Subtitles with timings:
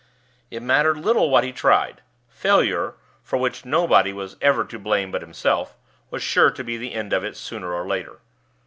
[0.49, 5.21] It mattered little what he tried failure (for which nobody was ever to blame but
[5.21, 5.77] himself)
[6.09, 8.19] was sure to be the end of it, sooner or later.